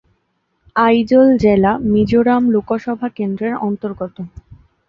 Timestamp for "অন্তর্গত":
3.67-4.15